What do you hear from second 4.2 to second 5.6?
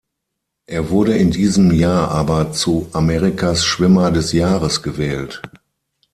Jahres gewählt.